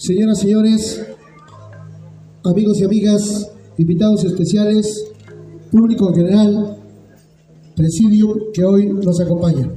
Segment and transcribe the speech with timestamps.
[0.00, 1.06] Señoras, señores,
[2.42, 5.12] amigos y amigas, invitados especiales,
[5.70, 6.76] público en general,
[7.76, 9.70] presidium que hoy nos acompaña.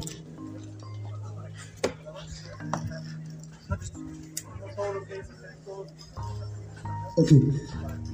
[7.18, 7.32] Ok.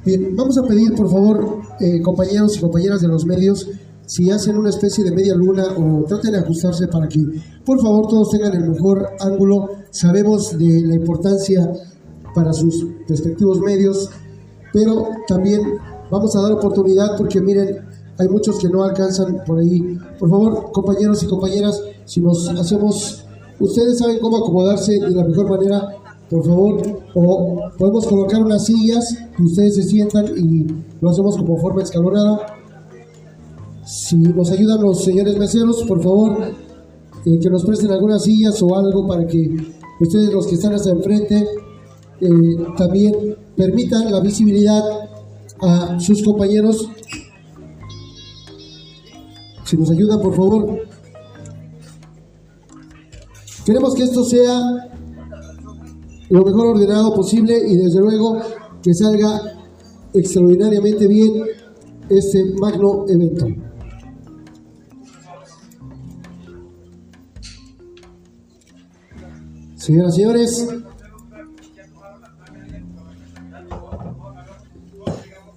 [0.03, 3.69] Bien, vamos a pedir, por favor, eh, compañeros y compañeras de los medios,
[4.07, 7.23] si hacen una especie de media luna o traten de ajustarse para que,
[7.63, 9.69] por favor, todos tengan el mejor ángulo.
[9.91, 11.71] Sabemos de la importancia
[12.39, 14.09] para sus respectivos medios,
[14.71, 15.61] pero también
[16.09, 17.79] vamos a dar oportunidad porque miren,
[18.17, 19.97] hay muchos que no alcanzan por ahí.
[20.17, 23.25] Por favor, compañeros y compañeras, si nos hacemos,
[23.59, 25.85] ustedes saben cómo acomodarse de la mejor manera,
[26.29, 26.81] por favor,
[27.13, 30.65] o podemos colocar unas sillas y ustedes se sientan y
[31.01, 32.39] lo hacemos como forma escalonada.
[33.85, 36.37] Si nos ayudan los señores meseros, por favor,
[37.25, 39.57] eh, que nos presten algunas sillas o algo para que
[39.99, 41.45] ustedes, los que están hasta enfrente,
[42.21, 42.29] eh,
[42.77, 44.81] también permitan la visibilidad
[45.61, 46.89] a sus compañeros.
[49.63, 50.79] Si nos ayudan, por favor.
[53.65, 54.59] Queremos que esto sea
[56.29, 58.39] lo mejor ordenado posible y desde luego
[58.81, 59.41] que salga
[60.13, 61.43] extraordinariamente bien
[62.09, 63.47] este magno evento.
[69.75, 70.67] Señoras y señores,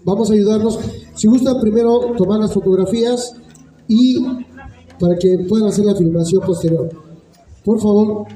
[0.04, 0.78] vamos a ayudarnos.
[1.14, 3.34] Si gustan, primero tomar las fotografías
[3.88, 4.24] y
[4.98, 6.90] para que puedan hacer la filmación posterior.
[7.64, 8.26] Por favor.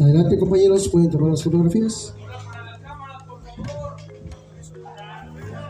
[0.00, 2.14] Adelante compañeros, pueden tomar las fotografías.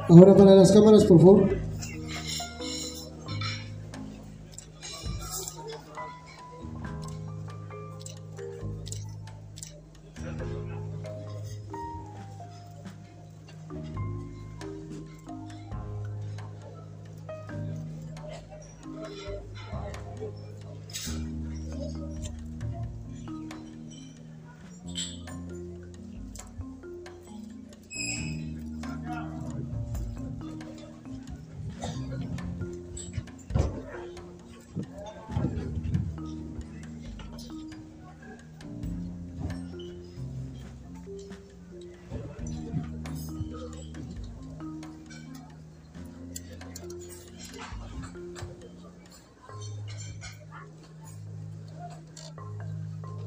[0.08, 1.65] Ahora para las cámaras, por favor.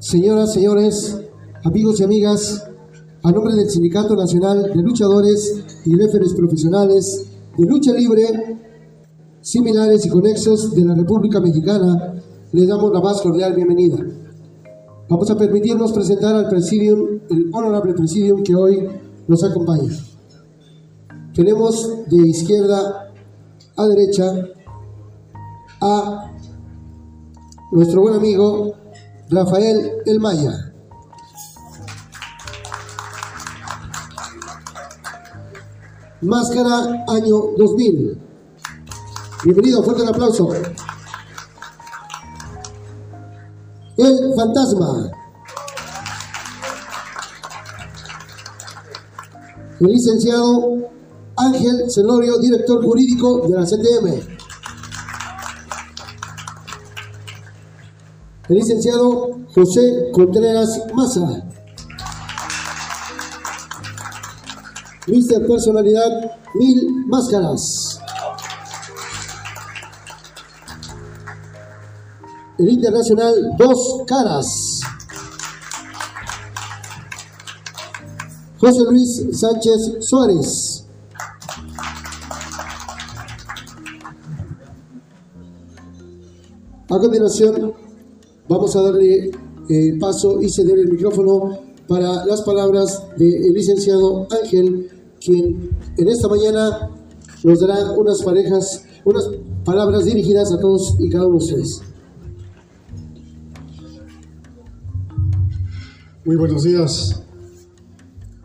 [0.09, 1.19] Señoras, señores,
[1.63, 2.67] amigos y amigas,
[3.21, 8.57] a nombre del Sindicato Nacional de Luchadores y Referes Profesionales de Lucha Libre,
[9.39, 13.99] similares y conexos de la República Mexicana, les damos la más cordial bienvenida.
[15.07, 18.89] Vamos a permitirnos presentar al Presidium, el honorable Presidium que hoy
[19.27, 19.91] nos acompaña.
[21.35, 23.13] Tenemos de izquierda
[23.75, 24.33] a derecha
[25.81, 26.31] a
[27.71, 28.73] nuestro buen amigo
[29.31, 30.73] Rafael El Maya.
[36.21, 38.19] Máscara año 2000.
[39.43, 40.49] Bienvenido, fuerte el aplauso.
[43.97, 45.11] El Fantasma.
[49.79, 50.89] El licenciado
[51.37, 54.38] Ángel Celorio, director jurídico de la CTM.
[58.49, 61.45] el licenciado José Contreras Maza.
[65.07, 66.09] Mister Personalidad,
[66.55, 68.01] mil máscaras.
[72.57, 74.79] El Internacional, dos caras.
[78.59, 80.85] José Luis Sánchez Suárez.
[86.89, 87.88] A continuación,
[88.49, 89.29] vamos a darle
[89.69, 94.89] eh, paso y ceder el micrófono para las palabras del licenciado Ángel,
[95.23, 96.89] quien en esta mañana
[97.43, 99.29] nos dará unas parejas, unas
[99.63, 101.81] palabras dirigidas a todos y cada uno de ustedes.
[106.25, 107.23] Muy buenos días.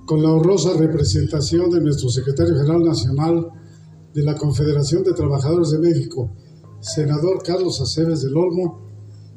[0.07, 3.49] Con la honrosa representación de nuestro secretario general nacional
[4.12, 6.31] de la Confederación de Trabajadores de México,
[6.81, 8.84] senador Carlos Aceves del Olmo,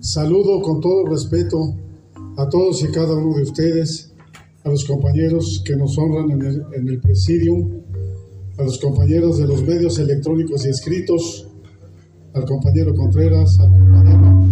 [0.08, 1.76] saludo con todo respeto
[2.38, 4.14] a todos y cada uno de ustedes,
[4.64, 7.82] a los compañeros que nos honran en el, en el presidium,
[8.58, 11.50] a los compañeros de los medios electrónicos y escritos,
[12.34, 14.46] al compañero Contreras, al compañero,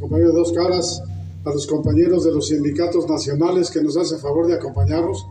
[0.00, 1.02] compañero Dos Caras,
[1.44, 5.24] a los compañeros de los sindicatos nacionales que nos hacen favor de acompañarnos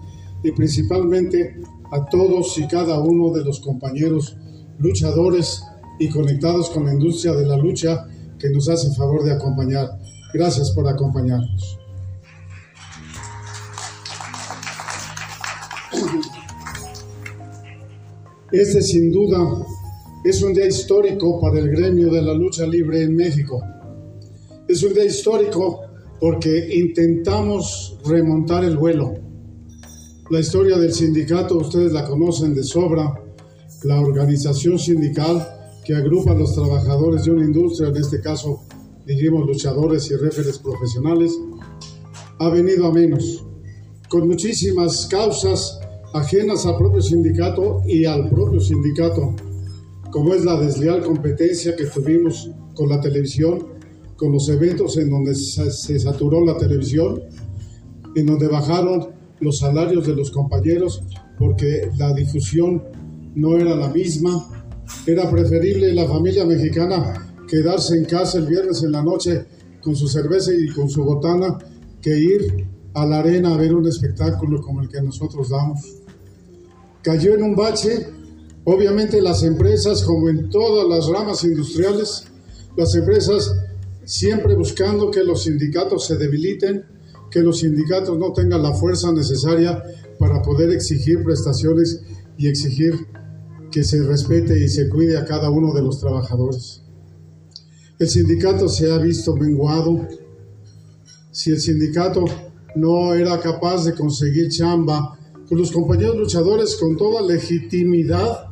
[0.43, 1.59] y principalmente
[1.91, 4.37] a todos y cada uno de los compañeros
[4.77, 5.61] luchadores
[5.99, 8.07] y conectados con la industria de la lucha
[8.39, 9.89] que nos hacen favor de acompañar.
[10.33, 11.77] Gracias por acompañarnos.
[18.51, 19.37] Este sin duda
[20.23, 23.61] es un día histórico para el gremio de la lucha libre en México.
[24.67, 25.81] Es un día histórico
[26.19, 29.13] porque intentamos remontar el vuelo.
[30.31, 33.21] La historia del sindicato ustedes la conocen de sobra,
[33.83, 35.58] la organización sindical
[35.89, 38.61] que agrupa a los trabajadores de una industria, en este caso
[39.07, 41.35] dijimos luchadores y referes profesionales,
[42.37, 43.43] ha venido a menos,
[44.07, 45.79] con muchísimas causas
[46.13, 49.35] ajenas al propio sindicato y al propio sindicato,
[50.11, 53.69] como es la desleal competencia que tuvimos con la televisión,
[54.15, 57.19] con los eventos en donde se saturó la televisión,
[58.13, 59.07] en donde bajaron
[59.39, 61.01] los salarios de los compañeros
[61.39, 62.83] porque la difusión
[63.33, 64.58] no era la misma.
[65.05, 69.45] Era preferible la familia mexicana quedarse en casa el viernes en la noche
[69.81, 71.57] con su cerveza y con su botana
[72.01, 75.79] que ir a la arena a ver un espectáculo como el que nosotros damos.
[77.01, 78.07] Cayó en un bache,
[78.65, 82.25] obviamente las empresas, como en todas las ramas industriales,
[82.75, 83.55] las empresas
[84.03, 86.83] siempre buscando que los sindicatos se debiliten,
[87.31, 89.81] que los sindicatos no tengan la fuerza necesaria
[90.17, 92.01] para poder exigir prestaciones
[92.37, 93.07] y exigir
[93.71, 96.81] que se respete y se cuide a cada uno de los trabajadores.
[97.99, 100.07] El sindicato se ha visto menguado.
[101.31, 102.25] Si el sindicato
[102.75, 105.17] no era capaz de conseguir chamba,
[105.47, 108.45] pues los compañeros luchadores con toda legitimidad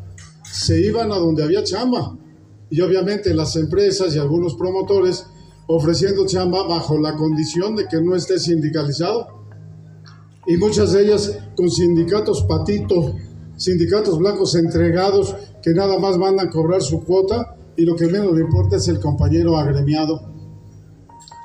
[0.43, 2.17] se iban a donde había chamba.
[2.69, 5.25] Y obviamente las empresas y algunos promotores
[5.67, 9.45] ofreciendo chamba bajo la condición de que no esté sindicalizado.
[10.45, 13.13] Y muchas de ellas con sindicatos patitos,
[13.57, 18.33] sindicatos blancos entregados que nada más van a cobrar su cuota y lo que menos
[18.33, 20.33] le importa es el compañero agremiado.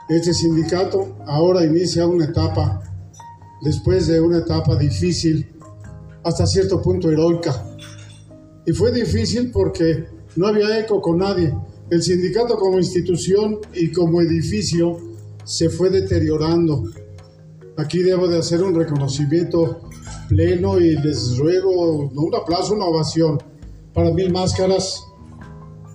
[0.08, 2.82] Este sindicato ahora inicia una etapa,
[3.62, 5.48] después de una etapa difícil,
[6.22, 7.76] hasta cierto punto heroica.
[8.66, 10.06] Y fue difícil porque
[10.36, 11.52] no había eco con nadie
[11.92, 14.96] el sindicato como institución y como edificio
[15.44, 16.84] se fue deteriorando.
[17.76, 19.90] Aquí debo de hacer un reconocimiento
[20.32, 23.38] pleno y les ruego un aplauso, una ovación
[23.92, 25.04] para Mil Máscaras,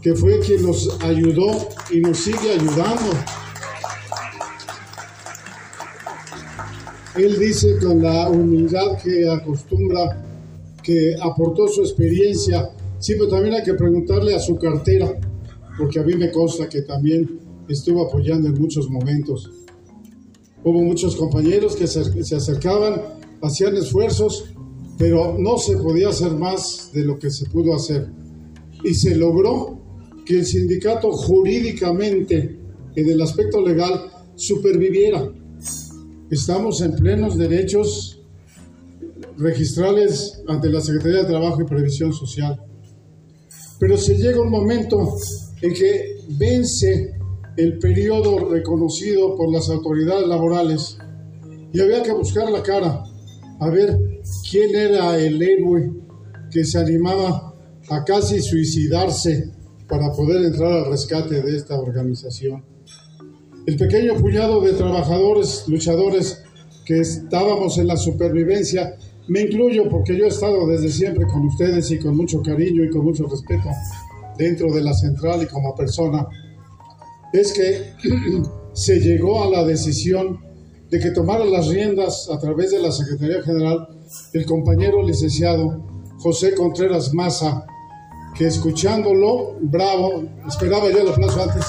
[0.02, 3.12] que fue quien nos ayudó y nos sigue ayudando.
[7.16, 10.24] Él dice con la humildad que acostumbra,
[10.84, 12.70] que aportó su experiencia.
[13.00, 15.12] Sí, pero también hay que preguntarle a su cartera
[15.80, 19.50] porque a mí me consta que también estuvo apoyando en muchos momentos.
[20.64, 23.02] Hubo muchos compañeros que se, acercaban,
[23.42, 24.46] hacían esfuerzos,
[24.98, 28.08] pero no se podía hacer más de lo que se pudo hacer.
[28.84, 29.80] Y se logró
[30.26, 32.60] que el sindicato jurídicamente,
[32.96, 35.32] en el aspecto legal, superviviera.
[36.30, 38.22] Estamos en plenos derechos
[39.38, 42.60] registrales ante la Secretaría de Trabajo y Previsión Social.
[43.80, 45.16] Pero se llega un momento
[45.62, 47.14] en que vence
[47.56, 50.98] el periodo reconocido por las autoridades laborales
[51.74, 53.04] y había que buscar la cara,
[53.60, 54.00] a ver
[54.50, 55.92] quién era el héroe
[56.52, 57.54] que se animaba
[57.90, 59.52] a casi suicidarse
[59.88, 62.64] para poder entrar al rescate de esta organización.
[63.66, 66.44] El pequeño puñado de trabajadores, luchadores
[66.86, 68.96] que estábamos en la supervivencia,
[69.28, 72.90] me incluyo porque yo he estado desde siempre con ustedes y con mucho cariño y
[72.90, 73.70] con mucho respeto
[74.38, 76.28] dentro de la central y como persona,
[77.34, 77.94] es que
[78.74, 80.47] se llegó a la decisión
[80.90, 83.90] de que tomara las riendas a través de la Secretaría General
[84.34, 85.84] el compañero licenciado
[86.20, 87.66] José Contreras Maza,
[88.36, 91.66] que escuchándolo, bravo, esperaba ya el aplauso antes.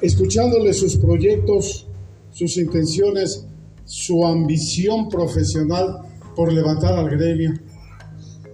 [0.00, 1.86] Escuchándole sus proyectos,
[2.30, 3.46] sus intenciones,
[3.84, 6.00] su ambición profesional
[6.36, 7.54] por levantar al gremio.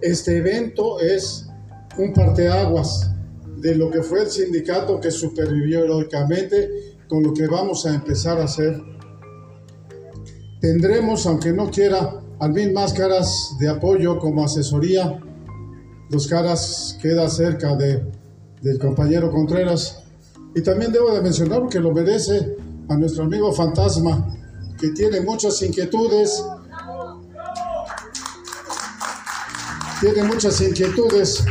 [0.00, 1.46] Este evento es
[1.98, 3.10] un parteaguas
[3.60, 8.40] de lo que fue el sindicato que supervivió heroicamente con lo que vamos a empezar
[8.40, 8.80] a hacer.
[10.60, 15.20] Tendremos, aunque no quiera, al mil máscaras de apoyo como asesoría.
[16.08, 18.02] Dos caras queda cerca de,
[18.62, 20.04] del compañero Contreras.
[20.54, 22.56] Y también debo de mencionar que lo merece
[22.88, 24.36] a nuestro amigo Fantasma,
[24.78, 26.44] que tiene muchas inquietudes.
[30.00, 31.44] Tiene muchas inquietudes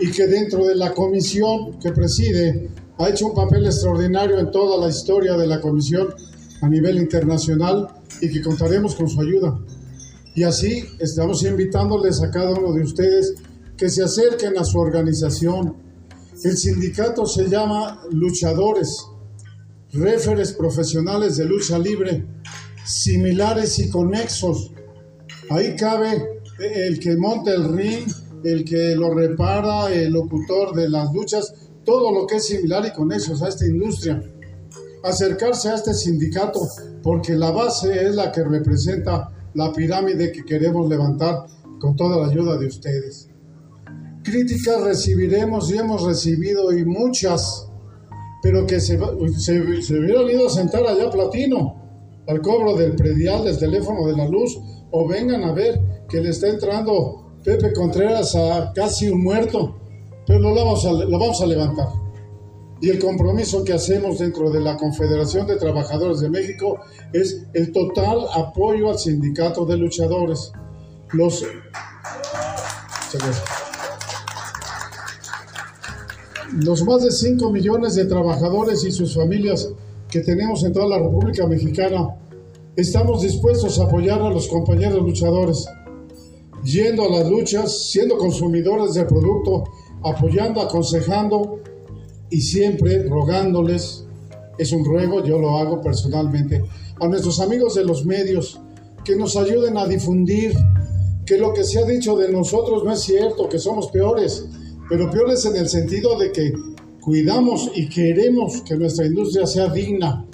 [0.00, 4.84] y que dentro de la comisión que preside ha hecho un papel extraordinario en toda
[4.84, 6.08] la historia de la comisión
[6.60, 7.88] a nivel internacional
[8.20, 9.58] y que contaremos con su ayuda.
[10.34, 13.34] Y así estamos invitándoles a cada uno de ustedes
[13.76, 15.76] que se acerquen a su organización.
[16.44, 19.04] El sindicato se llama Luchadores,
[19.92, 22.24] referes profesionales de lucha libre,
[22.84, 24.72] similares y conexos.
[25.50, 28.06] Ahí cabe el que monta el ring,
[28.44, 31.52] el que lo repara, el locutor de las luchas,
[31.84, 34.22] todo lo que es similar y conexos a esta industria.
[35.02, 36.60] Acercarse a este sindicato
[37.02, 41.46] porque la base es la que representa la pirámide que queremos levantar
[41.80, 43.28] con toda la ayuda de ustedes.
[44.22, 47.68] Críticas recibiremos y hemos recibido y muchas,
[48.42, 48.98] pero que se,
[49.38, 54.16] se, se hubieran ido a sentar allá Platino, al cobro del predial, del teléfono de
[54.16, 54.58] la luz,
[54.90, 59.74] o vengan a ver que le está entrando Pepe Contreras a casi un muerto,
[60.26, 61.88] pero lo vamos a, lo vamos a levantar
[62.78, 66.78] y el compromiso que hacemos dentro de la Confederación de Trabajadores de México
[67.14, 70.52] es el total apoyo al sindicato de luchadores.
[71.12, 71.42] Los,
[76.52, 79.70] los más de 5 millones de trabajadores y sus familias
[80.10, 82.08] que tenemos en toda la República Mexicana,
[82.76, 85.66] estamos dispuestos a apoyar a los compañeros luchadores,
[86.72, 89.64] yendo a las luchas, siendo consumidores del producto,
[90.02, 91.60] apoyando, aconsejando
[92.30, 94.04] y siempre rogándoles,
[94.58, 96.62] es un ruego, yo lo hago personalmente,
[97.00, 98.60] a nuestros amigos de los medios
[99.04, 100.54] que nos ayuden a difundir
[101.24, 104.46] que lo que se ha dicho de nosotros no es cierto, que somos peores,
[104.88, 106.52] pero peores en el sentido de que
[107.00, 110.26] cuidamos y queremos que nuestra industria sea digna,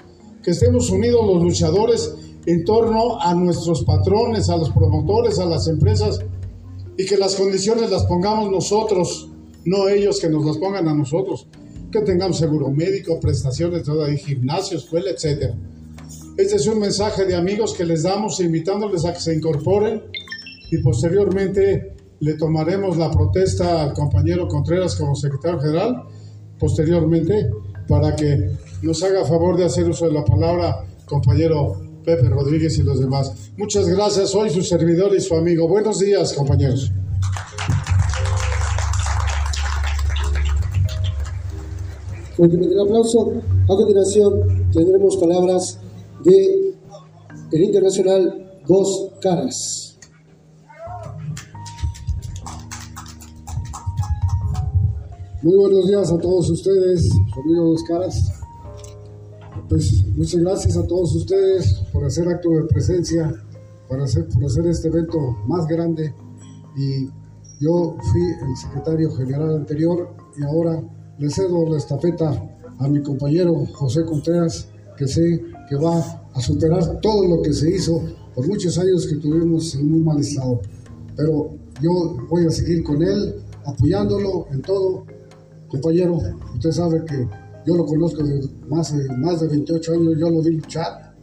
[0.43, 2.15] que estemos unidos los luchadores
[2.47, 6.21] en torno a nuestros patrones, a los promotores, a las empresas
[6.97, 9.31] y que las condiciones las pongamos nosotros,
[9.65, 11.47] no ellos que nos las pongan a nosotros
[11.95, 15.55] que tengamos seguro médico, prestaciones, todo ahí, gimnasio, escuela, etc.
[16.37, 20.03] Este es un mensaje de amigos que les damos invitándoles a que se incorporen
[20.73, 26.03] y posteriormente le tomaremos la protesta al compañero Contreras como secretario general,
[26.59, 27.51] posteriormente,
[27.87, 28.51] para que
[28.83, 33.33] nos haga favor de hacer uso de la palabra compañero Pepe Rodríguez y los demás.
[33.57, 35.67] Muchas gracias, soy su servidor y su amigo.
[35.67, 36.93] Buenos días, compañeros.
[42.39, 43.33] el aplauso.
[43.65, 45.79] A continuación tendremos palabras
[46.25, 46.75] de
[47.53, 49.99] el internacional Dos Caras.
[55.43, 58.44] Muy buenos días a todos ustedes, amigo Dos Caras.
[59.69, 63.33] Pues muchas gracias a todos ustedes por hacer acto de presencia,
[63.89, 66.15] para hacer, por hacer este evento más grande.
[66.77, 67.07] Y
[67.61, 70.83] yo fui el secretario general anterior y ahora
[71.19, 72.31] le cedo la estafeta
[72.79, 74.69] a mi compañero José Contreras,
[74.99, 75.99] que sé que va
[76.35, 78.03] a superar todo lo que se hizo
[78.35, 80.61] por muchos años que tuvimos en un mal estado.
[81.17, 85.07] Pero yo voy a seguir con él, apoyándolo en todo.
[85.69, 86.19] Compañero,
[86.55, 87.27] usted sabe que
[87.67, 91.15] yo lo conozco desde más de, más de 28 años, yo lo vi luchar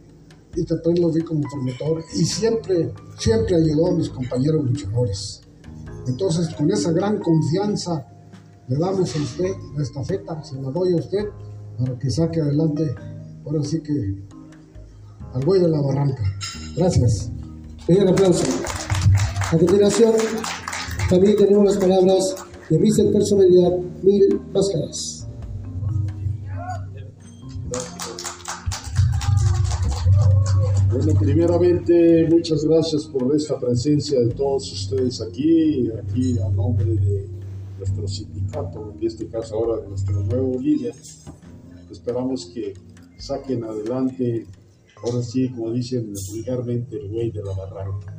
[0.54, 5.40] y también lo vi como promotor y siempre, siempre ayudó a mis compañeros luchadores.
[6.06, 8.06] Entonces, con esa gran confianza
[8.68, 11.26] le damos a usted la estafeta, se la doy a usted
[11.78, 12.94] para que saque adelante,
[13.44, 14.22] ahora sí que
[15.32, 16.22] al buey de la barranca.
[16.76, 17.30] Gracias.
[17.88, 18.44] Un aplauso.
[19.50, 20.14] A continuación,
[21.08, 22.36] también tenemos las palabras
[22.70, 23.72] de vicepersonalidad
[24.02, 25.21] Mil Máscaras.
[31.04, 37.28] Bueno, primeramente, muchas gracias por esta presencia de todos ustedes aquí, aquí a nombre de
[37.76, 40.94] nuestro sindicato, en este caso ahora de nuestro nuevo líder.
[41.90, 42.74] Esperamos que
[43.16, 44.46] saquen adelante,
[45.02, 48.14] ahora sí, como dicen vulgarmente, el güey de la barranca.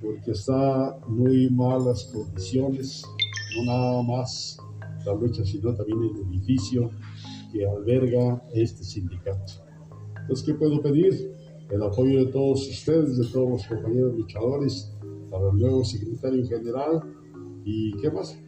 [0.00, 3.02] porque está muy malas condiciones,
[3.56, 4.56] no nada más
[5.04, 6.92] la lucha, sino también el edificio
[7.52, 9.64] que alberga este sindicato.
[10.20, 11.37] Entonces, ¿qué puedo pedir?
[11.70, 14.90] El apoyo de todos ustedes, de todos los compañeros luchadores,
[15.30, 17.02] para el nuevo secretario general
[17.64, 18.38] y qué más.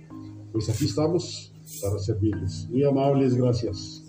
[0.52, 2.66] Pues aquí estamos para servirles.
[2.70, 4.04] Muy amables, gracias.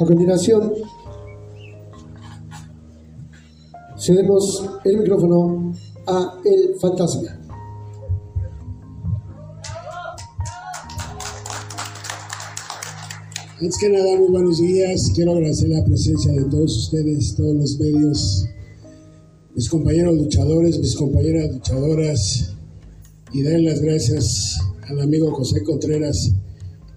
[0.00, 0.72] A continuación,
[3.96, 5.72] cedemos el micrófono
[6.06, 7.47] a El Fantasma.
[13.60, 15.10] Antes que nada, muy buenos días.
[15.12, 18.46] Quiero agradecer la presencia de todos ustedes, todos los medios,
[19.52, 22.54] mis compañeros luchadores, mis compañeras luchadoras,
[23.32, 26.30] y darle las gracias al amigo José Contreras,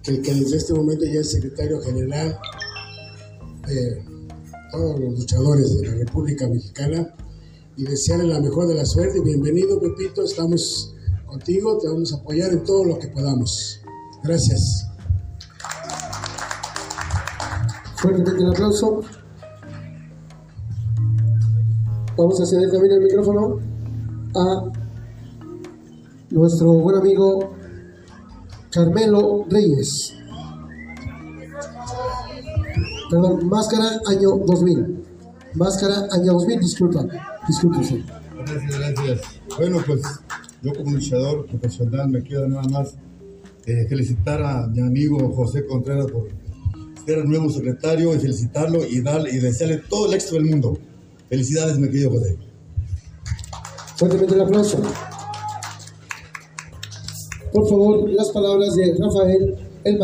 [0.03, 2.37] que, que desde este momento ya es secretario general
[3.67, 4.03] de
[4.71, 7.15] todos los luchadores de la República Mexicana,
[7.75, 9.19] y desearle la mejor de la suerte.
[9.19, 10.93] Bienvenido, Pepito, estamos
[11.25, 13.79] contigo, te vamos a apoyar en todo lo que podamos.
[14.23, 14.90] Gracias.
[18.01, 19.01] Fuertemente el aplauso.
[22.17, 23.59] Vamos a ceder también el micrófono
[24.35, 24.71] a
[26.31, 27.53] nuestro buen amigo
[28.71, 30.15] Carmelo Reyes.
[33.11, 35.03] Perdón, Máscara año 2000.
[35.53, 37.05] Máscara año 2000, disculpa.
[37.47, 37.99] Disculpe usted.
[38.47, 39.21] Gracias, gracias.
[39.59, 40.01] Bueno, pues
[40.63, 42.95] yo como luchador profesional me queda nada más
[43.67, 46.27] eh, felicitar a mi amigo José Contreras por
[47.05, 50.77] ser el nuevo secretario y felicitarlo y darle y desearle todo el éxito del mundo.
[51.29, 52.37] Felicidades, mi querido José.
[53.95, 54.81] Fuertemente el aplauso.
[57.51, 60.01] Por favor, las palabras de Rafael El.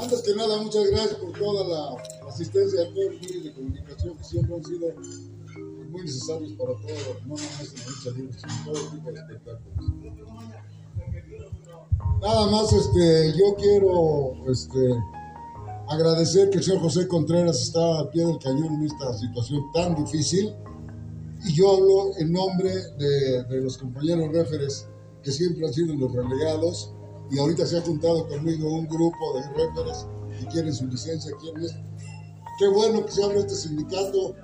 [0.00, 4.16] Antes que nada, muchas gracias por toda la asistencia de todos los medios de comunicación
[4.16, 4.88] que siempre han sido
[5.94, 9.74] muy necesarios para todo, no nomás en la lucha libre, sino todo tipo de espectáculos.
[12.20, 14.90] Nada más, este, yo quiero este,
[15.88, 19.94] agradecer que el señor José Contreras está al pie del cañón en esta situación tan
[19.94, 20.52] difícil.
[21.46, 24.88] Y yo hablo en nombre de, de los compañeros referes
[25.22, 26.92] que siempre han sido los relegados.
[27.30, 30.06] Y ahorita se ha juntado conmigo un grupo de referes
[30.40, 31.62] que quieren su licencia, quieren.
[32.58, 34.34] Qué bueno que se abre este sindicato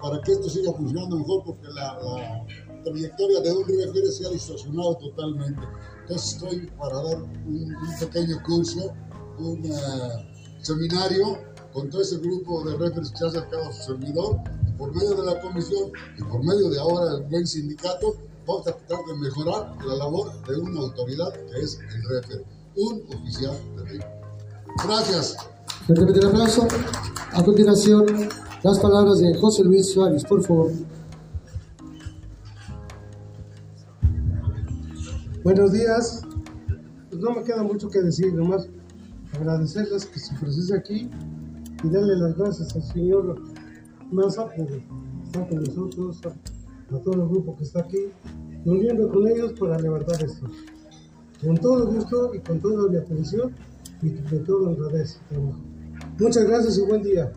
[0.00, 4.30] para que esto siga funcionando mejor, porque la, la trayectoria de un referee se ha
[4.30, 5.62] distorsionado totalmente.
[6.02, 8.92] Entonces estoy para dar un, un pequeño curso,
[9.38, 11.38] un uh, seminario
[11.72, 15.14] con todo ese grupo de referees que ha acercado a su servidor, y por medio
[15.14, 18.14] de la comisión y por medio de ahora el buen sindicato,
[18.46, 22.44] vamos a tratar de mejorar la labor de una autoridad que es el referee,
[22.76, 24.04] un oficial de ring.
[24.84, 25.36] Gracias.
[25.88, 26.66] El aplauso.
[27.32, 28.06] A continuación,
[28.62, 30.72] las palabras de José Luis Suárez, por favor.
[35.44, 36.22] Buenos días.
[37.10, 38.68] Pues no me queda mucho que decir, nomás
[39.34, 41.10] agradecerles que se ofreciese aquí
[41.84, 43.42] y darle las gracias al señor
[44.10, 44.68] Maza por
[45.24, 48.08] estar con nosotros, a, a todo el grupo que está aquí,
[48.64, 50.46] uniendo con ellos para levantar esto.
[51.44, 53.54] Con todo gusto y con toda mi atención
[54.02, 55.58] y de todo trabajo.
[56.18, 57.32] Muchas gracias y buen día.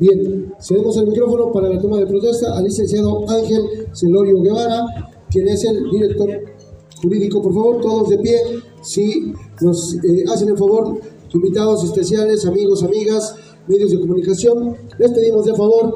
[0.00, 4.82] Bien, cedemos el micrófono para la toma de protesta al licenciado Ángel Celorio Guevara,
[5.30, 6.30] quien es el director
[7.02, 7.42] jurídico.
[7.42, 8.38] Por favor, todos de pie,
[8.80, 10.98] si nos eh, hacen el favor,
[11.34, 13.34] invitados especiales, amigos, amigas,
[13.68, 15.94] medios de comunicación, les pedimos de favor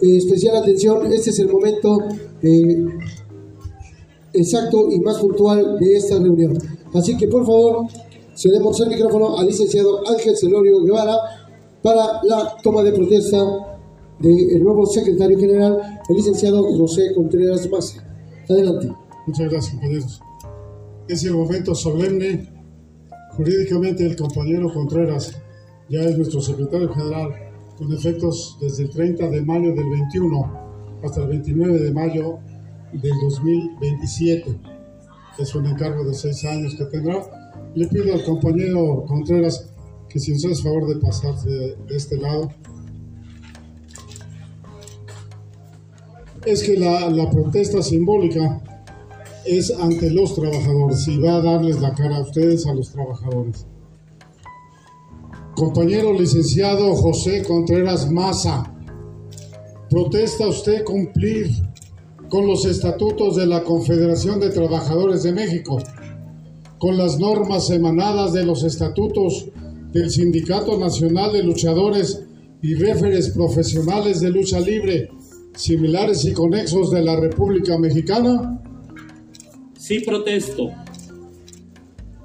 [0.00, 1.12] eh, especial atención.
[1.12, 1.98] Este es el momento
[2.40, 2.86] eh,
[4.32, 6.56] exacto y más puntual de esta reunión.
[6.94, 7.84] Así que, por favor,
[8.34, 11.41] cedemos el micrófono al licenciado Ángel Celorio Guevara
[11.82, 13.38] para la toma de protesta
[14.18, 18.04] del nuevo secretario general, el licenciado José Contreras Maza.
[18.48, 18.92] Adelante.
[19.26, 20.20] Muchas gracias, compañeros.
[21.08, 22.48] Es el momento solemne.
[23.36, 25.40] Jurídicamente, el compañero Contreras
[25.88, 27.30] ya es nuestro secretario general,
[27.76, 30.62] con efectos desde el 30 de mayo del 21
[31.02, 32.38] hasta el 29 de mayo
[32.92, 34.56] del 2027.
[35.38, 37.22] Es un encargo de seis años que tendrá.
[37.74, 39.71] Le pido al compañero Contreras
[40.12, 42.50] que si nos hace favor de pasarse de, de este lado.
[46.44, 48.60] Es que la, la protesta simbólica
[49.46, 53.66] es ante los trabajadores y va a darles la cara a ustedes, a los trabajadores.
[55.54, 58.70] Compañero licenciado José Contreras Maza,
[59.88, 61.50] protesta usted cumplir
[62.28, 65.78] con los estatutos de la Confederación de Trabajadores de México,
[66.78, 69.50] con las normas emanadas de los estatutos
[69.92, 72.22] del Sindicato Nacional de Luchadores
[72.62, 75.10] y Réferes Profesionales de Lucha Libre,
[75.54, 78.62] similares y conexos de la República Mexicana?
[79.76, 80.70] Sí protesto.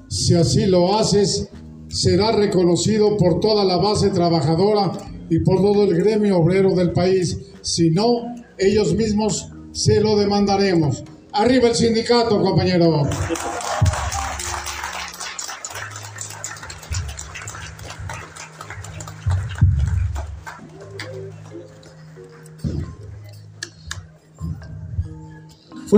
[0.08, 1.50] Si así lo haces,
[1.90, 4.92] será reconocido por toda la base trabajadora
[5.30, 7.38] y por todo el gremio obrero del país.
[7.62, 11.04] Si no, ellos mismos se lo demandaremos.
[11.34, 13.04] Arriba el sindicato, compañero.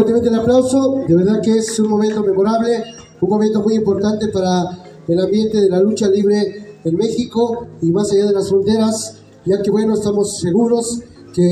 [0.09, 2.83] Fuertemente el aplauso, de verdad que es un momento memorable,
[3.21, 4.63] un momento muy importante para
[5.07, 9.61] el ambiente de la lucha libre en México y más allá de las fronteras, ya
[9.61, 11.47] que bueno, estamos seguros que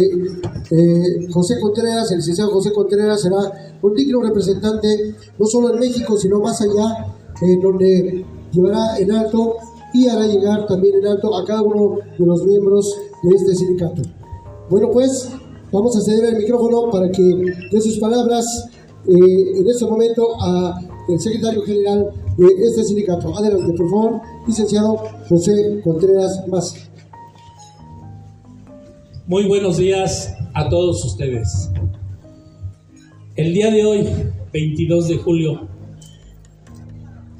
[0.71, 3.37] eh, José Contreras, el licenciado José Contreras será
[3.79, 9.57] un digno representante no solo en México, sino más allá, en donde llevará en alto
[9.93, 12.91] y hará llegar también en alto a cada uno de los miembros
[13.21, 14.01] de este sindicato.
[14.67, 15.29] Bueno, pues
[15.71, 17.21] Vamos a ceder el micrófono para que
[17.71, 18.69] dé sus palabras
[19.05, 23.37] eh, en este momento al secretario general de este sindicato.
[23.37, 24.95] Adelante, por favor, licenciado
[25.27, 26.73] José Contreras Más.
[29.25, 31.69] Muy buenos días a todos ustedes.
[33.35, 34.07] El día de hoy,
[34.53, 35.67] 22 de julio,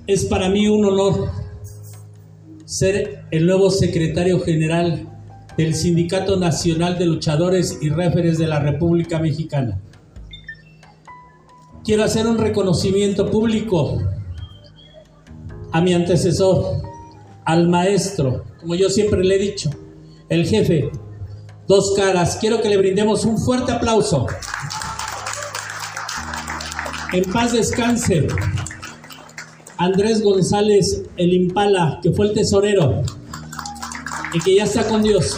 [0.05, 1.29] es para mí un honor
[2.65, 5.16] ser el nuevo secretario general
[5.57, 9.81] del Sindicato Nacional de Luchadores y Réferes de la República Mexicana.
[11.83, 14.01] Quiero hacer un reconocimiento público
[15.71, 16.81] a mi antecesor,
[17.45, 19.69] al maestro, como yo siempre le he dicho,
[20.29, 20.91] el jefe,
[21.67, 22.37] dos caras.
[22.39, 24.27] Quiero que le brindemos un fuerte aplauso.
[27.13, 28.27] En paz descanse.
[29.77, 33.03] Andrés González, el Impala, que fue el tesorero
[34.33, 35.37] y que ya está con Dios.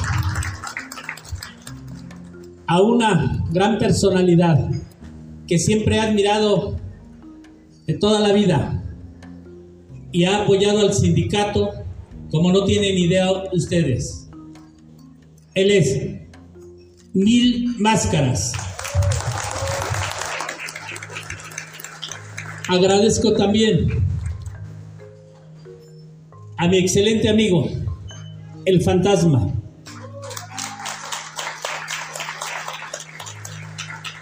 [2.72, 4.70] A una gran personalidad
[5.48, 6.76] que siempre he admirado
[7.88, 8.84] de toda la vida
[10.12, 11.72] y ha apoyado al sindicato
[12.30, 14.30] como no tienen idea ustedes.
[15.56, 16.00] Él es
[17.14, 18.54] Mil Máscaras.
[22.68, 23.88] Agradezco también
[26.58, 27.68] a mi excelente amigo,
[28.66, 29.59] el fantasma.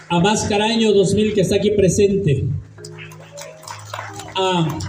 [0.10, 2.46] A Mascaraño 2000 que está aquí presente.
[4.36, 4.80] A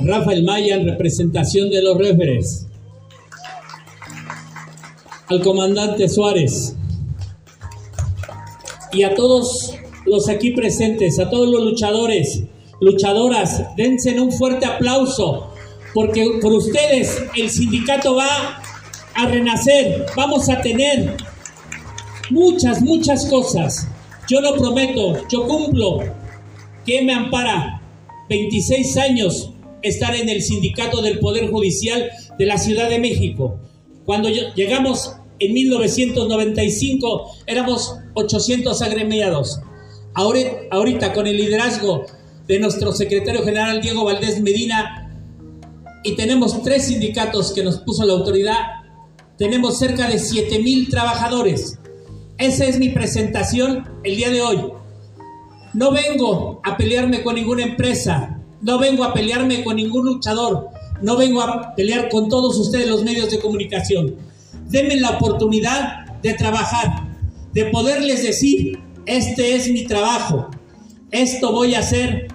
[0.00, 2.66] Rafael Maya en representación de los referes.
[5.28, 6.74] Al comandante Suárez.
[8.92, 9.74] Y a todos
[10.06, 12.42] los aquí presentes, a todos los luchadores,
[12.80, 15.52] luchadoras, dense un fuerte aplauso
[15.96, 18.60] porque por ustedes el sindicato va
[19.14, 21.16] a renacer, vamos a tener
[22.28, 23.88] muchas, muchas cosas.
[24.28, 26.00] Yo lo prometo, yo cumplo.
[26.84, 27.82] que me ampara?
[28.28, 33.58] 26 años estar en el sindicato del Poder Judicial de la Ciudad de México.
[34.04, 39.60] Cuando llegamos en 1995 éramos 800 agremiados.
[40.14, 42.06] Ahora, ahorita con el liderazgo
[42.46, 45.06] de nuestro secretario general Diego Valdés Medina,
[46.06, 48.60] y tenemos tres sindicatos que nos puso la autoridad,
[49.36, 51.80] tenemos cerca de 7 mil trabajadores.
[52.38, 54.58] Esa es mi presentación el día de hoy.
[55.72, 60.68] No vengo a pelearme con ninguna empresa, no vengo a pelearme con ningún luchador,
[61.00, 64.16] no vengo a pelear con todos ustedes los medios de comunicación.
[64.68, 67.08] Denme la oportunidad de trabajar,
[67.54, 70.50] de poderles decir, este es mi trabajo,
[71.12, 72.28] esto voy a hacer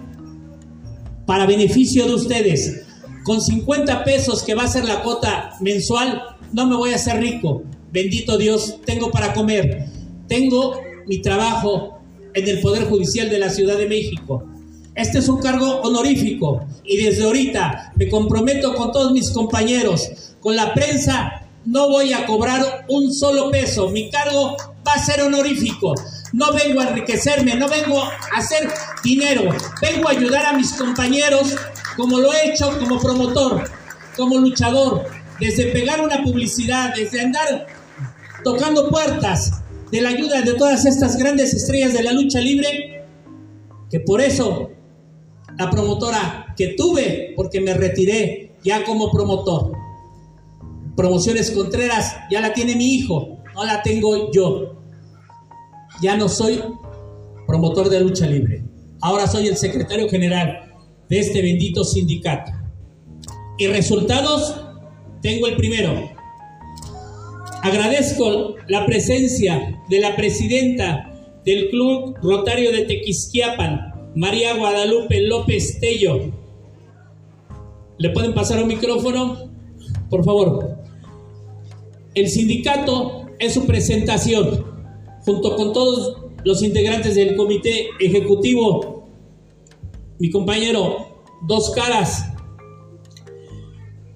[1.28, 2.88] para beneficio de ustedes,
[3.24, 7.20] con 50 pesos que va a ser la cuota mensual, no me voy a hacer
[7.22, 7.62] rico.
[7.92, 9.91] Bendito Dios, tengo para comer.
[10.32, 12.00] Tengo mi trabajo
[12.34, 14.48] en el Poder Judicial de la Ciudad de México.
[14.96, 20.56] Este es un cargo honorífico y desde ahorita me comprometo con todos mis compañeros, con
[20.56, 23.90] la prensa, no voy a cobrar un solo peso.
[23.90, 24.56] Mi cargo
[24.88, 25.96] va a ser honorífico.
[26.32, 28.72] No vengo a enriquecerme, no vengo a hacer
[29.04, 29.54] dinero.
[29.82, 31.58] Vengo a ayudar a mis compañeros
[31.98, 33.70] como lo he hecho como promotor,
[34.16, 35.08] como luchador,
[35.42, 37.68] desde pegar una publicidad, desde andar
[38.46, 39.61] tocando puertas
[39.92, 43.04] de la ayuda de todas estas grandes estrellas de la lucha libre,
[43.90, 44.72] que por eso
[45.58, 49.74] la promotora que tuve, porque me retiré ya como promotor.
[50.96, 54.78] Promociones Contreras ya la tiene mi hijo, no la tengo yo.
[56.02, 56.64] ya no soy
[57.46, 58.64] promotor de lucha libre.
[59.02, 60.74] Ahora soy el secretario general
[61.10, 62.52] de este bendito sindicato.
[63.58, 64.56] Y resultados,
[65.22, 66.10] tengo el primero.
[67.64, 71.14] Agradezco la presencia de la presidenta
[71.46, 76.32] del Club Rotario de Tequisquiapan, María Guadalupe López Tello.
[78.00, 79.52] ¿Le pueden pasar un micrófono?
[80.10, 80.76] Por favor.
[82.16, 84.66] El sindicato es su presentación,
[85.24, 89.08] junto con todos los integrantes del comité ejecutivo,
[90.18, 92.31] mi compañero Dos Caras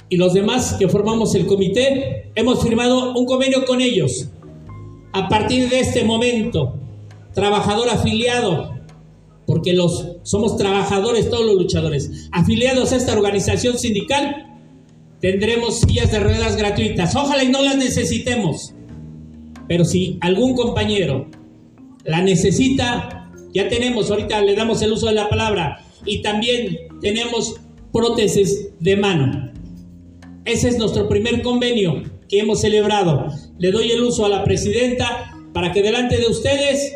[0.09, 4.29] y los demás que formamos el comité, hemos firmado un convenio con ellos.
[5.13, 6.75] A partir de este momento,
[7.33, 8.73] trabajador afiliado,
[9.47, 14.59] porque los somos trabajadores todos los luchadores, afiliados a esta organización sindical,
[15.21, 17.15] tendremos sillas de ruedas gratuitas.
[17.15, 18.73] Ojalá y no las necesitemos.
[19.67, 21.27] Pero si algún compañero
[22.03, 27.55] la necesita, ya tenemos, ahorita le damos el uso de la palabra, y también tenemos
[27.91, 29.54] prótesis de mano.
[30.45, 33.27] Ese es nuestro primer convenio que hemos celebrado.
[33.57, 36.93] Le doy el uso a la presidenta para que delante de ustedes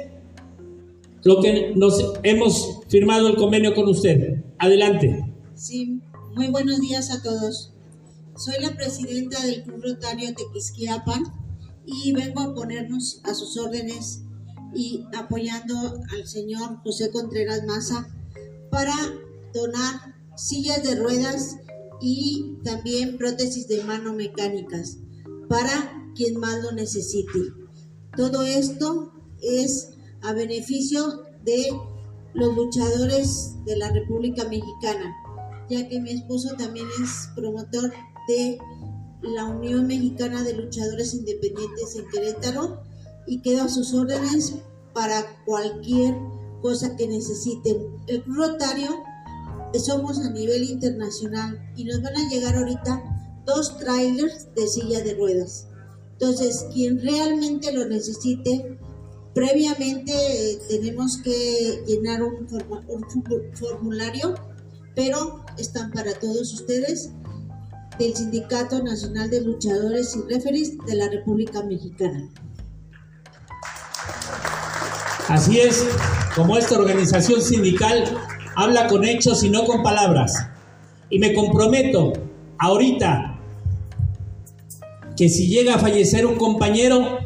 [1.24, 4.44] lo que nos hemos firmado el convenio con usted.
[4.60, 5.26] Adelante.
[5.56, 6.00] Sí,
[6.36, 7.74] muy buenos días a todos.
[8.38, 11.24] Soy la presidenta del Club Rotario Tequisquiapan
[11.88, 14.22] y vengo a ponernos a sus órdenes
[14.76, 18.08] y apoyando al señor José Contreras Maza
[18.70, 18.94] para
[19.54, 21.58] donar sillas de ruedas
[22.02, 24.98] y también prótesis de mano mecánicas
[25.48, 27.40] para quien más lo necesite.
[28.16, 31.70] Todo esto es a beneficio de
[32.34, 35.16] los luchadores de la República Mexicana,
[35.70, 37.92] ya que mi esposo también es promotor
[38.28, 38.58] de
[39.22, 42.82] la Unión Mexicana de Luchadores Independientes en Querétaro
[43.28, 44.56] y quedo a sus órdenes
[44.94, 46.16] para cualquier
[46.62, 47.78] cosa que necesiten.
[48.08, 49.04] El Rotario
[49.78, 53.04] somos a nivel internacional y nos van a llegar ahorita
[53.46, 55.68] dos trailers de silla de ruedas.
[56.14, 58.78] Entonces, quien realmente lo necesite,
[59.34, 62.48] previamente eh, tenemos que llenar un,
[63.54, 64.36] formulario,
[64.96, 67.12] pero están para todos ustedes
[67.98, 72.30] del Sindicato Nacional de Luchadores y Referees de la República Mexicana.
[75.28, 75.86] Así es,
[76.36, 78.04] como esta organización sindical
[78.60, 80.34] habla con hechos y no con palabras.
[81.10, 82.12] Y me comprometo
[82.58, 83.40] ahorita
[85.16, 87.20] que si llega a fallecer un compañero,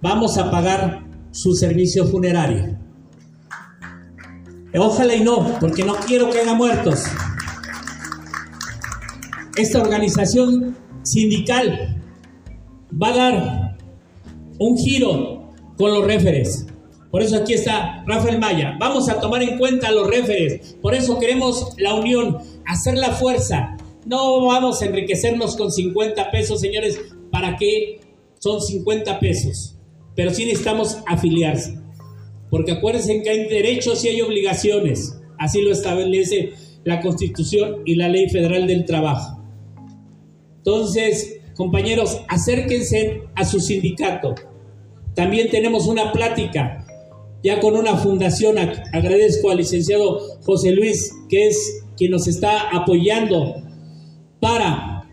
[0.00, 2.76] vamos a pagar su servicio funerario.
[4.76, 7.04] Ojalá y no, porque no quiero que haya muertos.
[9.56, 12.02] Esta organización sindical
[13.00, 13.76] va a dar
[14.58, 16.66] un giro con los referes.
[17.12, 18.74] Por eso aquí está Rafael Maya.
[18.80, 20.76] Vamos a tomar en cuenta los referes.
[20.80, 23.76] Por eso queremos la unión, hacer la fuerza.
[24.06, 26.98] No vamos a enriquecernos con 50 pesos, señores.
[27.30, 28.00] ¿Para qué
[28.38, 29.76] son 50 pesos?
[30.16, 31.78] Pero sí necesitamos afiliarse.
[32.48, 35.20] Porque acuérdense que hay derechos y hay obligaciones.
[35.38, 39.38] Así lo establece la Constitución y la Ley Federal del Trabajo.
[40.56, 44.34] Entonces, compañeros, acérquense a su sindicato.
[45.14, 46.81] También tenemos una plática
[47.42, 48.56] ya con una fundación.
[48.92, 53.56] Agradezco al licenciado José Luis, que es quien nos está apoyando
[54.40, 55.08] para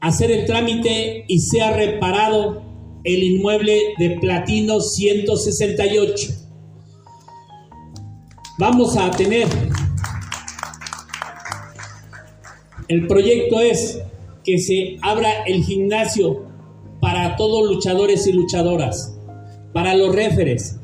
[0.00, 2.62] hacer el trámite y sea reparado
[3.04, 6.32] el inmueble de Platino 168.
[8.58, 9.48] Vamos a tener,
[12.88, 14.00] el proyecto es
[14.44, 16.44] que se abra el gimnasio
[17.00, 19.16] para todos luchadores y luchadoras,
[19.72, 20.78] para los referes,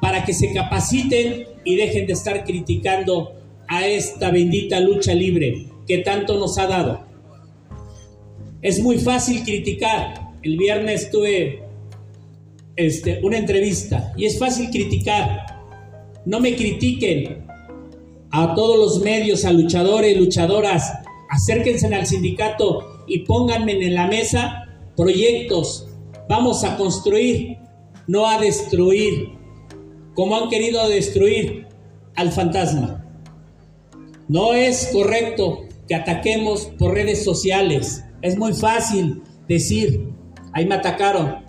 [0.00, 3.32] para que se capaciten y dejen de estar criticando
[3.68, 7.06] a esta bendita lucha libre que tanto nos ha dado.
[8.62, 10.32] Es muy fácil criticar.
[10.42, 11.62] El viernes tuve
[12.76, 15.58] este, una entrevista y es fácil criticar.
[16.24, 17.46] No me critiquen
[18.30, 20.92] a todos los medios, a luchadores luchadoras.
[21.30, 25.88] Acérquense al sindicato y pónganme en la mesa proyectos.
[26.28, 27.58] Vamos a construir,
[28.06, 29.37] no a destruir
[30.18, 31.68] como han querido destruir
[32.16, 33.04] al fantasma.
[34.26, 38.04] No es correcto que ataquemos por redes sociales.
[38.20, 40.08] Es muy fácil decir,
[40.52, 41.44] ahí me atacaron,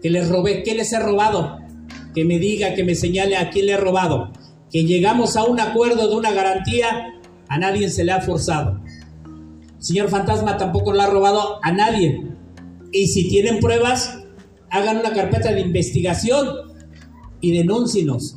[0.00, 1.58] que les robé, ¿qué les he robado?
[2.14, 4.32] Que me diga, que me señale a quién le he robado.
[4.72, 8.80] Que llegamos a un acuerdo de una garantía, a nadie se le ha forzado.
[9.78, 12.22] Señor fantasma tampoco le ha robado a nadie.
[12.92, 14.20] Y si tienen pruebas,
[14.70, 16.65] hagan una carpeta de investigación
[17.40, 18.36] y denúncienos.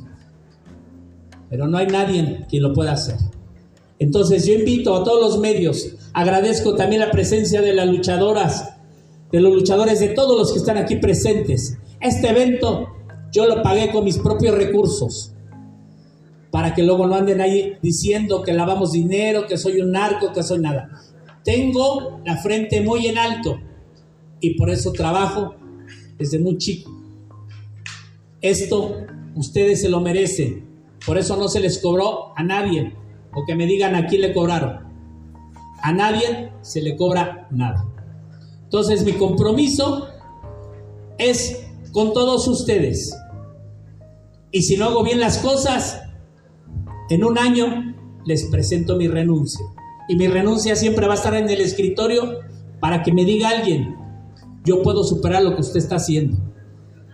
[1.48, 3.16] Pero no hay nadie quien lo pueda hacer.
[3.98, 8.76] Entonces yo invito a todos los medios, agradezco también la presencia de las luchadoras,
[9.30, 11.76] de los luchadores, de todos los que están aquí presentes.
[12.00, 12.88] Este evento
[13.30, 15.34] yo lo pagué con mis propios recursos,
[16.50, 20.42] para que luego no anden ahí diciendo que lavamos dinero, que soy un narco, que
[20.42, 20.90] soy nada.
[21.44, 23.58] Tengo la frente muy en alto
[24.40, 25.54] y por eso trabajo
[26.18, 26.90] desde muy chico.
[28.42, 30.66] Esto ustedes se lo merecen,
[31.04, 32.94] por eso no se les cobró a nadie
[33.34, 34.88] o que me digan a quién le cobraron.
[35.82, 37.86] A nadie se le cobra nada.
[38.64, 40.08] Entonces mi compromiso
[41.18, 43.16] es con todos ustedes.
[44.52, 46.02] Y si no hago bien las cosas,
[47.08, 49.64] en un año les presento mi renuncia.
[50.08, 52.40] Y mi renuncia siempre va a estar en el escritorio
[52.80, 53.96] para que me diga alguien,
[54.64, 56.49] yo puedo superar lo que usted está haciendo.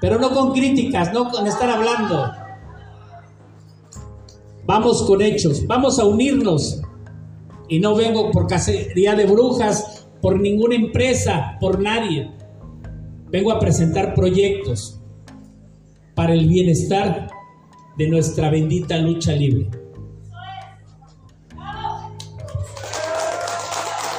[0.01, 2.31] Pero no con críticas, no con estar hablando.
[4.65, 6.83] Vamos con hechos, vamos a unirnos.
[7.69, 12.31] Y no vengo por cacería de brujas, por ninguna empresa, por nadie.
[13.31, 15.01] Vengo a presentar proyectos
[16.15, 17.29] para el bienestar
[17.97, 19.69] de nuestra bendita lucha libre.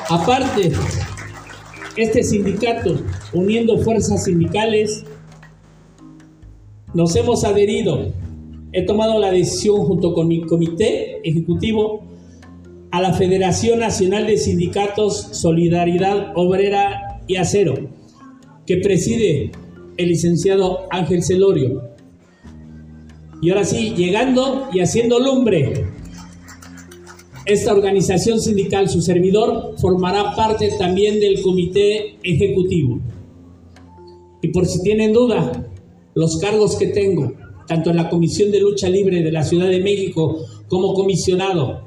[0.10, 0.72] Aparte,
[1.98, 2.96] este sindicato,
[3.34, 5.04] uniendo fuerzas sindicales,
[6.98, 8.12] nos hemos adherido
[8.74, 12.02] he tomado la decisión junto con mi comité ejecutivo
[12.90, 17.76] a la Federación Nacional de Sindicatos Solidaridad Obrera y Acero,
[18.66, 19.52] que preside
[19.98, 21.84] el licenciado Ángel Celorio.
[23.44, 25.86] Y ahora sí, llegando y haciendo lumbre,
[27.46, 33.00] esta organización sindical, su servidor, formará parte también del comité ejecutivo.
[34.42, 35.68] Y por si tienen duda,
[36.18, 37.34] los cargos que tengo
[37.68, 40.36] tanto en la Comisión de Lucha Libre de la Ciudad de México
[40.68, 41.84] como comisionado,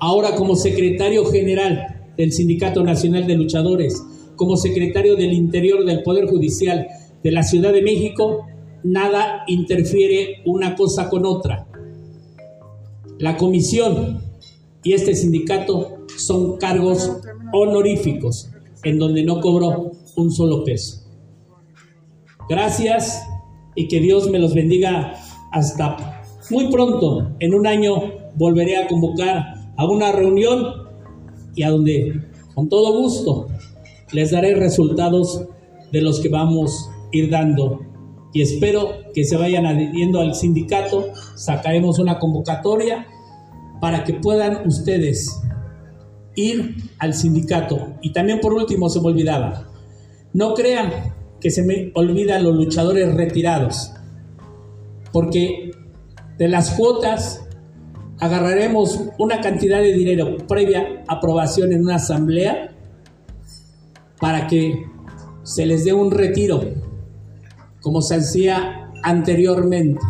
[0.00, 4.02] ahora como secretario general del Sindicato Nacional de Luchadores,
[4.36, 6.88] como secretario del Interior del Poder Judicial
[7.24, 8.44] de la Ciudad de México,
[8.84, 11.66] nada interfiere una cosa con otra.
[13.18, 14.20] La comisión
[14.82, 17.16] y este sindicato son cargos
[17.54, 18.50] honoríficos
[18.84, 20.98] en donde no cobro un solo peso.
[22.46, 23.22] Gracias
[23.78, 25.14] y que Dios me los bendiga
[25.52, 27.30] hasta muy pronto.
[27.38, 27.94] En un año
[28.34, 30.88] volveré a convocar a una reunión
[31.54, 32.24] y a donde
[32.56, 33.46] con todo gusto
[34.12, 35.44] les daré resultados
[35.92, 37.80] de los que vamos a ir dando
[38.32, 43.06] y espero que se vayan adhiriendo al sindicato, sacaremos una convocatoria
[43.80, 45.40] para que puedan ustedes
[46.34, 47.94] ir al sindicato.
[48.02, 49.68] Y también por último se me olvidaba,
[50.32, 53.92] no crean que se me olvidan los luchadores retirados,
[55.12, 55.70] porque
[56.36, 57.44] de las cuotas
[58.20, 62.74] agarraremos una cantidad de dinero previa aprobación en una asamblea
[64.20, 64.86] para que
[65.44, 66.60] se les dé un retiro,
[67.80, 70.00] como se hacía anteriormente.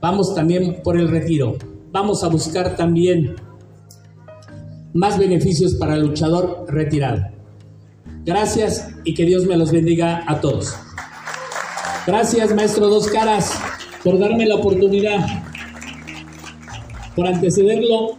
[0.00, 1.56] Vamos también por el retiro.
[1.90, 3.36] Vamos a buscar también
[4.92, 7.22] más beneficios para el luchador retirado.
[8.24, 10.74] Gracias y que Dios me los bendiga a todos.
[12.06, 13.52] Gracias, maestro Dos Caras,
[14.02, 15.26] por darme la oportunidad,
[17.14, 18.16] por antecederlo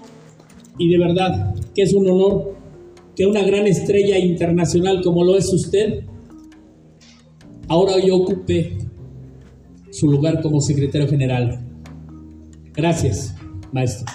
[0.78, 2.56] y de verdad que es un honor
[3.16, 6.04] que una gran estrella internacional como lo es usted,
[7.68, 8.78] ahora yo ocupe
[9.92, 11.66] su lugar como secretario general.
[12.74, 13.34] Gracias,
[13.72, 14.06] maestro.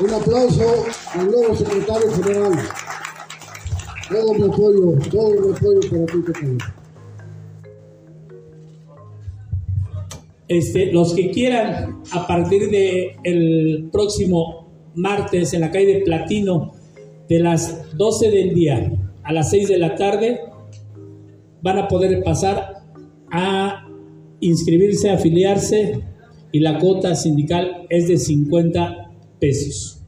[0.00, 2.52] Un aplauso al nuevo secretario general.
[4.12, 6.46] Todo mi apoyo, todo mi apoyo para ti,
[10.48, 16.72] Este, los que quieran, a partir del el próximo martes en la calle de Platino,
[17.26, 18.92] de las 12 del día
[19.22, 20.40] a las 6 de la tarde,
[21.62, 22.82] van a poder pasar
[23.30, 23.88] a
[24.40, 26.02] inscribirse, afiliarse
[26.50, 29.10] y la cuota sindical es de 50
[29.40, 30.01] pesos.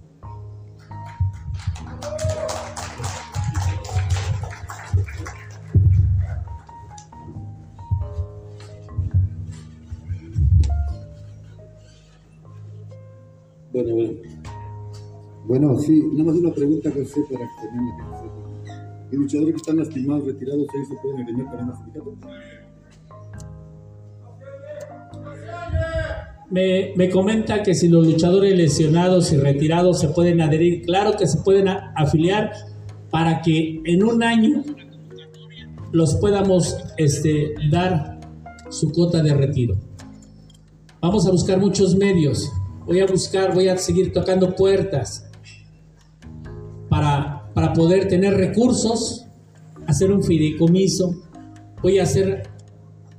[15.57, 17.69] Bueno, sí, nada más una pregunta que sé para que
[19.11, 22.17] que ¿Los luchadores que están lastimados, retirados, ahí se pueden agremiar para el sindicato?
[26.51, 31.29] Me, me, comenta que si los luchadores lesionados y retirados se pueden adherir, claro que
[31.29, 32.51] se pueden afiliar
[33.13, 34.65] para que en un año
[35.93, 38.19] los podamos este, dar
[38.71, 39.77] su cuota de retiro.
[41.01, 42.51] Vamos a buscar muchos medios.
[42.87, 45.24] Voy a buscar, voy a seguir tocando puertas
[46.95, 49.27] para, para poder tener recursos,
[49.89, 51.13] hacer un fideicomiso.
[51.83, 52.45] Voy a hacer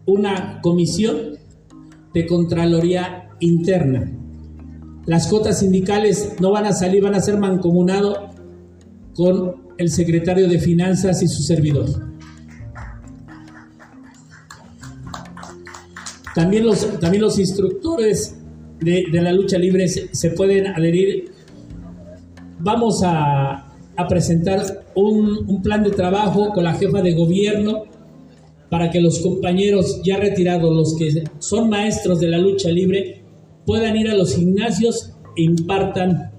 [0.06, 1.34] una comisión
[2.14, 4.10] de Contraloría Interna.
[5.06, 8.30] Las cuotas sindicales no van a salir, van a ser mancomunado
[9.14, 11.90] con el secretario de Finanzas y su servidor.
[16.34, 18.38] También los, también los instructores
[18.80, 21.34] de, la lucha libre se, pueden adherir.
[22.60, 23.65] Vamos a,
[23.98, 24.62] a presentar
[24.96, 27.84] un, un plan de trabajo con la jefa de gobierno
[28.70, 33.24] para que los compañeros ya retirados, los que son maestros de la lucha libre,
[33.66, 36.32] puedan ir a los gimnasios e impartan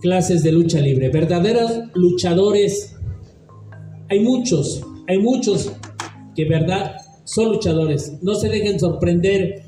[0.00, 1.10] clases de lucha libre.
[1.10, 2.96] Verdaderos luchadores,
[4.08, 5.72] hay muchos, hay muchos
[6.34, 8.18] que verdad son luchadores.
[8.22, 9.61] No se dejen sorprender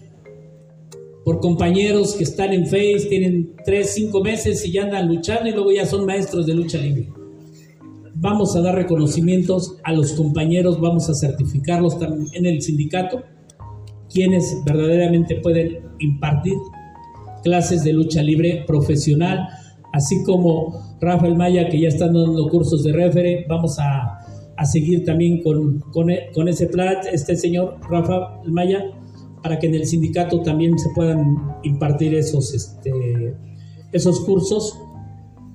[1.25, 5.53] por compañeros que están en Face, tienen 3, 5 meses y ya andan luchando y
[5.53, 7.09] luego ya son maestros de lucha libre.
[8.15, 13.23] Vamos a dar reconocimientos a los compañeros, vamos a certificarlos también en el sindicato,
[14.13, 16.55] quienes verdaderamente pueden impartir
[17.43, 19.49] clases de lucha libre profesional,
[19.93, 24.21] así como Rafael Maya, que ya están dando cursos de refere, vamos a
[24.57, 28.85] a seguir también con, con, con, ese plan, este señor Rafa Maya,
[29.45, 33.37] para que en el sindicato también se puedan impartir esos, este,
[33.93, 34.75] esos cursos,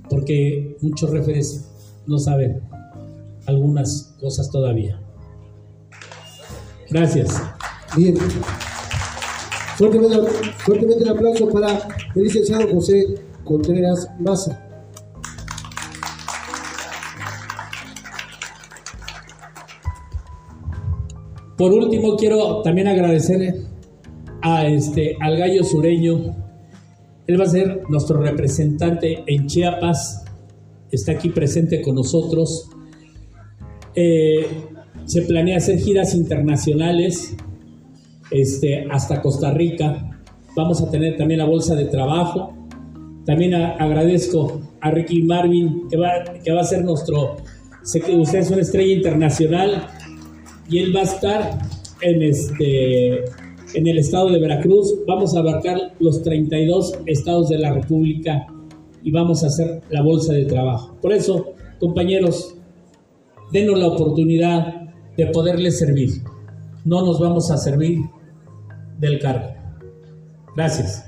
[0.08, 1.68] porque muchos referes
[2.06, 2.62] no saben
[3.48, 5.02] algunas cosas todavía.
[6.88, 7.42] Gracias.
[7.98, 8.16] Bien.
[9.76, 10.18] Fuertemente,
[10.60, 11.80] fuertemente el aplauso para
[12.14, 14.68] el licenciado José Contreras Maza.
[21.58, 23.69] Por último, quiero también agradecerle
[24.42, 26.36] a este, al gallo sureño.
[27.28, 30.26] Él va a ser nuestro representante en Chiapas.
[30.92, 32.70] Está aquí presente con nosotros.
[33.96, 34.46] Eh,
[35.06, 37.36] se planea hacer giras internacionales
[38.32, 40.22] este, hasta Costa Rica.
[40.56, 42.54] Vamos a tener también la bolsa de trabajo.
[43.26, 46.10] También agradezco a Ricky Marvin, que va,
[46.44, 47.38] que va a ser nuestro.
[47.84, 49.88] Sé que usted es una estrella internacional
[50.70, 51.60] y él va a estar
[52.02, 53.24] en, este,
[53.74, 54.96] en el estado de Veracruz.
[55.08, 58.48] Vamos a abarcar los 32 estados de la República
[59.04, 60.96] y vamos a hacer la bolsa de trabajo.
[61.02, 62.56] Por eso, compañeros,
[63.52, 66.10] denos la oportunidad de poderles servir.
[66.86, 68.00] No nos vamos a servir
[69.00, 69.54] del cargo.
[70.56, 71.06] Gracias.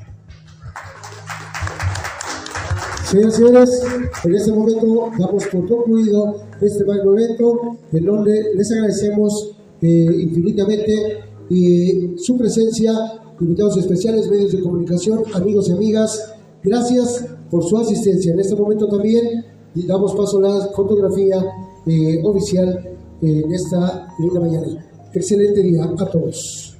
[3.05, 3.83] Señoras y señores,
[4.23, 11.19] en este momento damos por concluido este magno evento, en donde les agradecemos eh, infinitamente
[11.51, 12.93] y su presencia,
[13.41, 16.33] invitados especiales, medios de comunicación, amigos y amigas.
[16.63, 18.33] Gracias por su asistencia.
[18.33, 19.45] En este momento también
[19.75, 21.43] damos paso a la fotografía
[21.85, 24.85] eh, oficial en esta linda mañana.
[25.13, 26.70] Excelente día a todos.